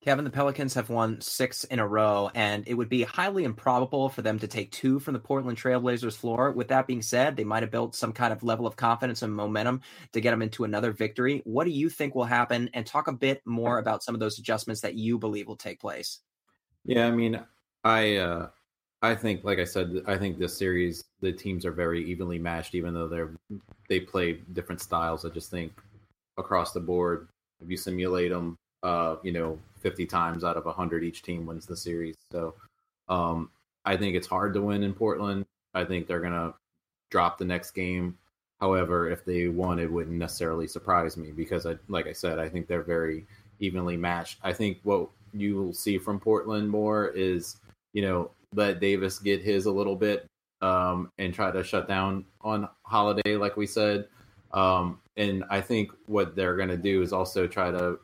[0.00, 4.08] Kevin, the Pelicans have won six in a row, and it would be highly improbable
[4.08, 6.52] for them to take two from the Portland Trailblazers floor.
[6.52, 9.34] With that being said, they might have built some kind of level of confidence and
[9.34, 9.80] momentum
[10.12, 11.42] to get them into another victory.
[11.44, 12.70] What do you think will happen?
[12.74, 15.80] And talk a bit more about some of those adjustments that you believe will take
[15.80, 16.20] place.
[16.84, 17.40] Yeah, I mean,
[17.82, 18.48] I uh,
[19.02, 22.76] I think, like I said, I think this series the teams are very evenly matched,
[22.76, 23.34] even though they're
[23.88, 25.24] they play different styles.
[25.24, 25.72] I just think
[26.36, 27.28] across the board,
[27.60, 31.66] if you simulate them, uh, you know, fifty times out of hundred, each team wins
[31.66, 32.16] the series.
[32.32, 32.54] So,
[33.08, 33.50] um,
[33.84, 35.46] I think it's hard to win in Portland.
[35.74, 36.54] I think they're gonna
[37.10, 38.16] drop the next game.
[38.60, 42.48] However, if they won, it wouldn't necessarily surprise me because, I, like I said, I
[42.48, 43.24] think they're very
[43.60, 44.38] evenly matched.
[44.42, 47.56] I think what you will see from Portland more is,
[47.92, 50.26] you know, let Davis get his a little bit
[50.60, 54.08] um, and try to shut down on Holiday, like we said.
[54.52, 57.98] Um, and I think what they're going to do is also try to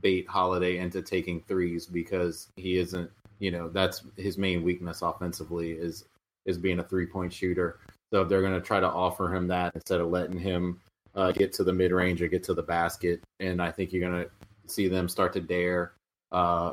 [0.00, 3.10] bait Holiday into taking threes because he isn't
[3.40, 6.04] you know that's his main weakness offensively is
[6.46, 7.78] is being a three point shooter.
[8.12, 10.80] So they're going to try to offer him that instead of letting him
[11.14, 14.08] uh, get to the mid range or get to the basket, and I think you're
[14.08, 14.30] going to
[14.66, 15.92] see them start to dare,
[16.32, 16.72] uh,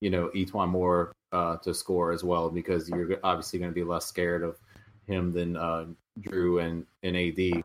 [0.00, 3.84] you know, E'Twaun Moore uh, to score as well because you're obviously going to be
[3.84, 4.58] less scared of
[5.06, 5.86] him than uh,
[6.20, 7.64] Jrue and, and AD.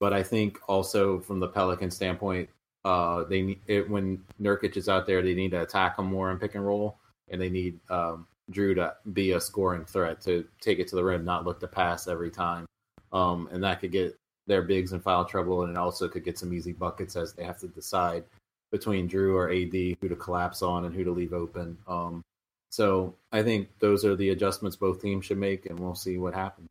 [0.00, 2.48] But I think also from the Pelican standpoint,
[2.88, 6.38] uh, they it, when Nurkic is out there, they need to attack him more in
[6.38, 6.96] pick and roll,
[7.28, 11.04] and they need um, Jrue to be a scoring threat to take it to the
[11.04, 12.64] rim, not look to pass every time,
[13.12, 14.16] um, and that could get
[14.46, 17.44] their bigs in foul trouble, and it also could get some easy buckets as they
[17.44, 18.24] have to decide
[18.72, 21.76] between Jrue or AD who to collapse on and who to leave open.
[21.86, 22.22] Um,
[22.70, 26.32] so I think those are the adjustments both teams should make, and we'll see what
[26.32, 26.68] happens.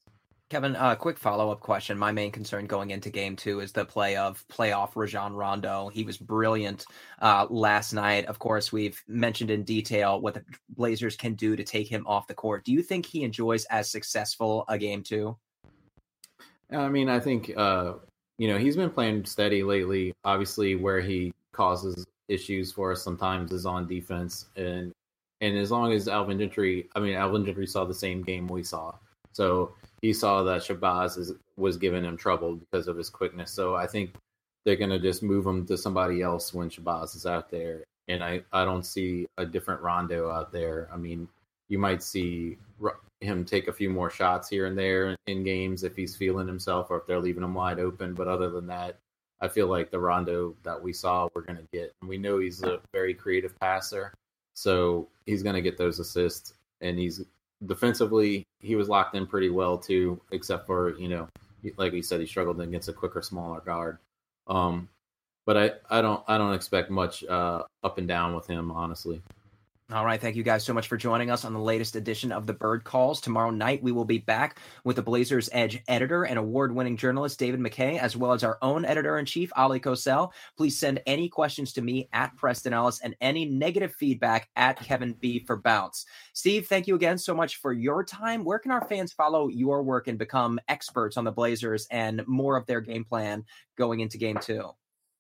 [0.50, 1.98] Kevin, a uh, quick follow up question.
[1.98, 5.90] My main concern going into game two is the play of playoff Rajon Rondo.
[5.90, 6.86] He was brilliant
[7.22, 8.26] uh, last night.
[8.28, 12.28] Of course, we've mentioned in detail what the Blazers can do to take him off
[12.28, 12.64] the court.
[12.64, 15.36] Do you think he enjoys as successful a game two?
[16.72, 17.96] I mean, I think, uh,
[18.38, 20.14] you know, he's been playing steady lately.
[20.24, 24.46] Obviously, where he causes issues for us sometimes is on defense.
[24.56, 24.94] And
[25.42, 28.64] and as long as Alvin Gentry, I mean, Alvin Gentry saw the same game we
[28.64, 28.94] saw.
[29.34, 33.52] So he saw that Shabazz is, was giving him trouble because of his quickness.
[33.52, 34.14] So I think
[34.66, 37.84] they're going to just move him to somebody else when Shabazz is out there.
[38.08, 40.88] And I, I don't see a different Rondo out there.
[40.94, 41.28] I mean,
[41.70, 42.58] you might see
[43.20, 46.88] him take a few more shots here and there in games if he's feeling himself
[46.90, 48.14] or if they're leaving him wide open.
[48.14, 48.98] But other than that,
[49.42, 51.94] I feel like the Rondo that we saw, we're going to get.
[52.02, 54.14] And we know he's a very creative passer.
[54.54, 56.54] So he's going to get those assists.
[56.82, 57.24] And he's
[57.66, 61.28] defensively, he was locked in pretty well too, except for you know,
[61.78, 63.98] like we said, he struggled against a quicker, smaller guard.
[64.48, 64.90] Um,
[65.46, 69.22] but I, I don't, I don't expect much uh, up and down with him, honestly.
[69.90, 70.20] All right.
[70.20, 72.84] Thank you guys so much for joining us on the latest edition of the Bird
[72.84, 73.22] Calls.
[73.22, 77.40] Tomorrow night, we will be back with the Blazers Edge editor and award winning journalist
[77.40, 80.34] David McKay, as well as our own editor in chief, Oleh Kosel.
[80.58, 85.14] Please send any questions to me at Preston Ellis and any negative feedback at Kevin
[85.22, 86.06] B for Bounce.
[86.34, 88.44] Steve, thank you again so much for your time.
[88.44, 92.58] Where can our fans follow your work and become experts on the Blazers and more
[92.58, 93.46] of their game plan
[93.78, 94.70] going into game two?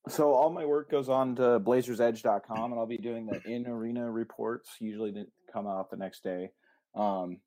[0.09, 4.09] So all my work goes on to blazersedge.com and I'll be doing the in arena
[4.09, 6.49] reports usually to come out the next day.
[6.95, 7.39] Um,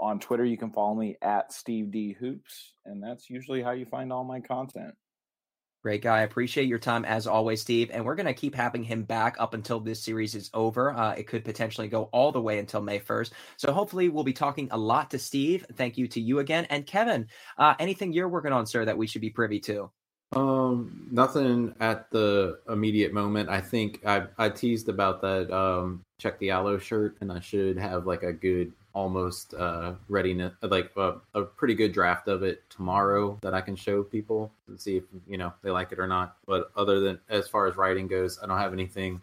[0.00, 3.86] on Twitter, you can follow me at Steve D Hoops, and that's usually how you
[3.86, 4.94] find all my content.
[5.82, 6.20] Great guy.
[6.20, 7.90] Appreciate your time as always, Steve.
[7.92, 10.92] And we're going to keep having him back up until this series is over.
[10.92, 13.32] Uh, it could potentially go all the way until May 1st.
[13.56, 15.66] So hopefully we'll be talking a lot to Steve.
[15.74, 16.66] Thank you to you again.
[16.70, 17.26] And Kevin,
[17.58, 19.90] uh, anything you're working on, sir, that we should be privy to?
[20.34, 23.48] Um, nothing at the immediate moment.
[23.50, 28.06] I think I I teased about that um Cheick Diallo shirt, and I should have
[28.06, 33.38] like a good almost uh readiness, like a, a pretty good draft of it tomorrow
[33.42, 36.36] that I can show people and see if you know they like it or not.
[36.46, 39.20] But other than as far as writing goes, I don't have anything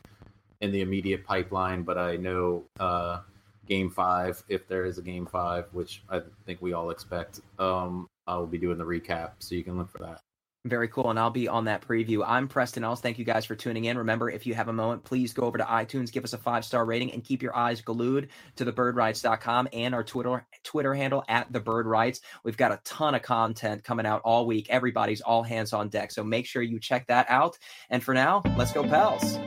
[0.62, 1.84] in the immediate pipeline.
[1.84, 3.22] But I know uh
[3.68, 8.08] game five, if there is a game five, which I think we all expect, um,
[8.28, 10.22] I will be doing the recap, so you can look for that.
[10.66, 11.10] Very cool.
[11.10, 12.22] And I'll be on that preview.
[12.26, 13.00] I'm Preston Ellis.
[13.00, 13.98] Thank you guys for tuning in.
[13.98, 16.66] Remember, if you have a moment, please go over to iTunes, give us a five
[16.66, 21.52] star rating, and keep your eyes glued to thebirdwrites.com and our Twitter Twitter handle at
[21.54, 22.20] the Bird Writes.
[22.44, 24.68] We've got a ton of content coming out all week.
[24.70, 26.12] Everybody's all hands on deck.
[26.12, 27.58] So make sure you check that out.
[27.90, 29.40] And for now, let's go, Pels.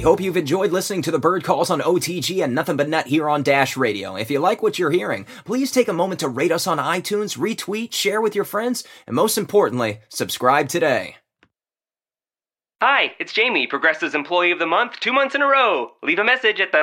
[0.00, 3.08] We hope you've enjoyed listening to the bird calls on OTG and Nothing But Net
[3.08, 4.16] here on Dash Radio.
[4.16, 7.36] If you like what you're hearing, please take a moment to rate us on iTunes,
[7.36, 11.16] retweet, share with your friends, and most importantly, subscribe today.
[12.80, 15.90] Hi, it's Jamie, Progressive's Employee of the Month, two months in a row.
[16.02, 16.82] Leave a message at the.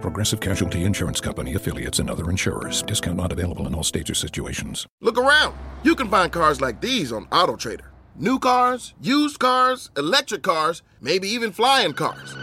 [0.00, 2.82] Progressive Casualty Insurance Company affiliates and other insurers.
[2.82, 4.86] Discount not available in all states or situations.
[5.00, 5.54] Look around.
[5.82, 7.86] You can find cars like these on AutoTrader.
[8.16, 12.34] New cars, used cars, electric cars, maybe even flying cars.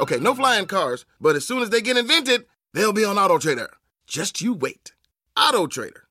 [0.00, 3.68] Okay, no flying cars, but as soon as they get invented, they'll be on AutoTrader.
[4.06, 4.92] Just you wait.
[5.36, 6.02] AutoTrader.